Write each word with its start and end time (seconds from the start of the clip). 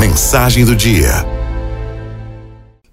Mensagem 0.00 0.64
do 0.64 0.74
dia. 0.74 1.10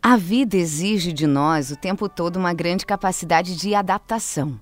A 0.00 0.16
vida 0.16 0.56
exige 0.56 1.12
de 1.12 1.26
nós 1.26 1.72
o 1.72 1.76
tempo 1.76 2.08
todo 2.08 2.36
uma 2.36 2.54
grande 2.54 2.86
capacidade 2.86 3.56
de 3.56 3.74
adaptação. 3.74 4.60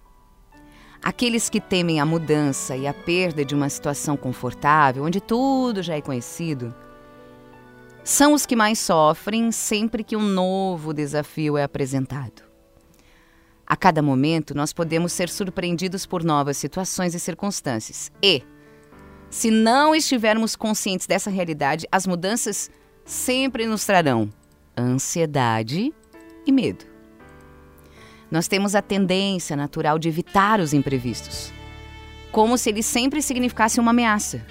Aqueles 1.03 1.51
que 1.51 1.61
temem 1.61 2.01
a 2.01 2.07
mudança 2.07 2.75
e 2.75 2.87
a 2.87 2.95
perda 2.95 3.45
de 3.45 3.55
uma 3.55 3.69
situação 3.69 4.17
confortável, 4.17 5.05
onde 5.05 5.21
tudo 5.21 5.83
já 5.83 5.97
é 5.97 6.01
conhecido, 6.01 6.75
são 8.03 8.33
os 8.33 8.47
que 8.47 8.57
mais 8.57 8.79
sofrem 8.79 9.53
sempre 9.53 10.03
que 10.03 10.17
um 10.17 10.23
novo 10.23 10.95
desafio 10.95 11.59
é 11.59 11.63
apresentado. 11.63 12.43
A 13.67 13.77
cada 13.77 14.01
momento, 14.01 14.55
nós 14.55 14.73
podemos 14.73 15.13
ser 15.13 15.29
surpreendidos 15.29 16.07
por 16.07 16.25
novas 16.25 16.57
situações 16.57 17.15
e 17.15 17.21
circunstâncias. 17.21 18.11
E, 18.23 18.43
se 19.31 19.51
não 19.51 19.95
estivermos 19.95 20.57
conscientes 20.57 21.07
dessa 21.07 21.31
realidade, 21.31 21.87
as 21.91 22.05
mudanças 22.05 22.69
sempre 23.05 23.67
nos 23.67 23.87
trarão 23.87 24.29
ansiedade 24.77 25.95
e 26.45 26.53
medo. 26.53 26.85
Nós 28.29 28.49
temos 28.49 28.75
a 28.75 28.83
tendência 28.83 29.57
natural 29.57 29.99
de 29.99 30.09
evitar 30.09 30.61
os 30.61 30.75
imprevistos, 30.75 31.53
como 32.33 32.59
se 32.59 32.71
eles 32.71 32.87
sempre 32.87 33.23
significassem 33.23 33.81
uma 33.81 33.93
ameaça. 33.93 34.45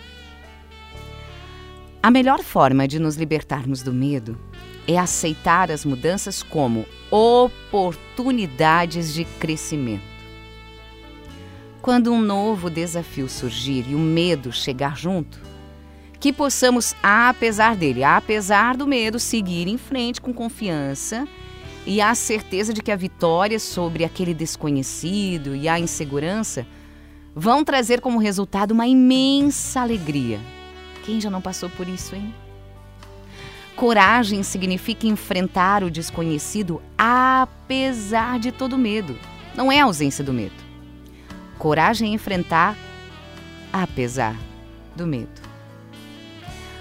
A 2.01 2.09
melhor 2.09 2.41
forma 2.41 2.87
de 2.87 2.99
nos 2.99 3.15
libertarmos 3.15 3.81
do 3.81 3.93
medo 3.93 4.39
é 4.87 4.97
aceitar 4.97 5.69
as 5.69 5.83
mudanças 5.83 6.41
como 6.41 6.85
oportunidades 7.11 9.13
de 9.13 9.25
crescimento. 9.25 10.18
Quando 11.81 12.11
um 12.11 12.21
novo 12.21 12.69
desafio 12.69 13.29
surgir 13.29 13.85
e 13.87 13.95
o 13.95 13.99
medo 13.99 14.51
chegar 14.51 14.97
junto, 14.97 15.39
que 16.19 16.33
possamos, 16.33 16.93
apesar 17.01 17.73
dele, 17.73 18.03
apesar 18.03 18.75
do 18.75 18.85
medo, 18.85 19.17
seguir 19.17 19.65
em 19.67 19.77
frente 19.77 20.19
com 20.19 20.33
confiança 20.33 21.25
e 21.85 22.01
a 22.01 22.13
certeza 22.13 22.73
de 22.73 22.83
que 22.83 22.91
a 22.91 22.97
vitória 22.97 23.57
sobre 23.57 24.03
aquele 24.03 24.33
desconhecido 24.33 25.55
e 25.55 25.69
a 25.69 25.79
insegurança 25.79 26.67
vão 27.33 27.63
trazer 27.63 28.01
como 28.01 28.19
resultado 28.19 28.71
uma 28.71 28.85
imensa 28.85 29.79
alegria. 29.79 30.39
Quem 31.05 31.21
já 31.21 31.29
não 31.29 31.41
passou 31.41 31.69
por 31.69 31.87
isso, 31.87 32.13
hein? 32.13 32.35
Coragem 33.77 34.43
significa 34.43 35.07
enfrentar 35.07 35.81
o 35.85 35.89
desconhecido 35.89 36.81
apesar 36.97 38.37
de 38.37 38.51
todo 38.51 38.77
medo. 38.77 39.17
Não 39.55 39.71
é 39.71 39.79
a 39.79 39.85
ausência 39.85 40.21
do 40.21 40.33
medo. 40.33 40.68
Coragem 41.59 42.13
enfrentar 42.13 42.77
apesar 43.73 44.33
do 44.95 45.05
medo. 45.05 45.41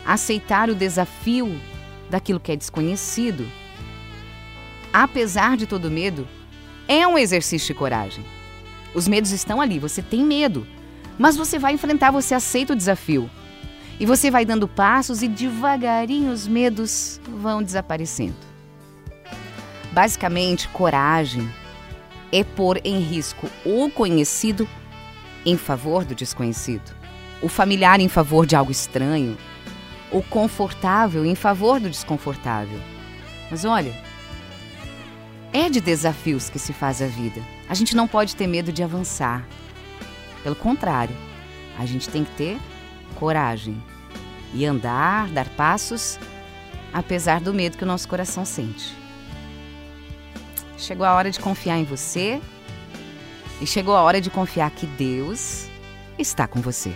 Aceitar 0.07 0.71
o 0.71 0.75
desafio 0.75 1.61
daquilo 2.09 2.39
que 2.39 2.53
é 2.53 2.57
desconhecido, 2.57 3.45
apesar 4.93 5.57
de 5.57 5.67
todo 5.67 5.91
medo, 5.91 6.29
é 6.87 7.05
um 7.05 7.19
exercício 7.19 7.75
de 7.75 7.75
coragem. 7.75 8.25
Os 8.95 9.09
medos 9.09 9.33
estão 9.33 9.61
ali, 9.61 9.81
você 9.81 10.01
tem 10.01 10.25
medo, 10.25 10.65
mas 11.19 11.37
você 11.37 11.59
vai 11.59 11.73
enfrentar, 11.73 12.13
você 12.13 12.33
aceita 12.33 12.73
o 12.73 12.77
desafio. 12.77 13.29
E 13.99 14.07
você 14.07 14.31
vai 14.31 14.45
dando 14.45 14.69
passos 14.69 15.23
e 15.23 15.29
devagarinho 15.29 16.33
os 16.33 16.47
medos 16.47 17.21
vão 17.25 17.65
desaparecendo. 17.65 18.37
Basicamente, 19.91 20.69
coragem 20.69 21.51
é 22.33 22.45
pôr 22.45 22.81
em 22.85 23.01
risco 23.01 23.49
o 23.65 23.91
conhecido 23.91 24.69
em 25.45 25.57
favor 25.57 26.05
do 26.05 26.15
desconhecido, 26.15 26.95
o 27.41 27.49
familiar 27.49 28.01
em 28.01 28.09
favor 28.09 28.45
de 28.45 28.57
algo 28.57 28.71
estranho, 28.71 29.37
o 30.11 30.23
confortável 30.23 31.25
em 31.25 31.35
favor 31.35 31.81
do 31.81 31.89
desconfortável. 31.89 32.79
Mas 33.51 33.65
olha, 33.65 33.95
é 35.53 35.69
de 35.71 35.81
desafios 35.81 36.51
que 36.51 36.59
se 36.59 36.73
faz 36.73 37.01
a 37.01 37.07
vida. 37.07 37.41
A 37.69 37.75
gente 37.75 37.97
não 37.97 38.07
pode 38.07 38.37
ter 38.37 38.47
medo 38.47 38.73
de 38.73 38.83
avançar. 38.83 39.47
Pelo 40.43 40.57
contrário, 40.57 41.17
a 41.79 41.87
gente 41.87 42.09
tem 42.09 42.25
que 42.25 42.31
ter 42.33 42.59
coragem 43.15 43.83
e 44.55 44.65
andar, 44.65 45.29
dar 45.29 45.49
passos, 45.51 46.19
apesar 46.93 47.41
do 47.41 47.55
medo 47.55 47.77
que 47.77 47.85
o 47.85 47.87
nosso 47.87 48.09
coração 48.09 48.45
sente. 48.45 48.95
Chegou 50.79 51.05
a 51.05 51.13
hora 51.13 51.31
de 51.31 51.41
confiar 51.41 51.77
em 51.77 51.85
você 51.85 52.41
e 53.61 53.67
chegou 53.67 53.97
a 53.97 54.03
hora 54.03 54.21
de 54.21 54.31
confiar 54.31 54.71
que 54.71 54.87
Deus 54.87 55.67
está 56.17 56.47
com 56.47 56.61
você. 56.61 56.93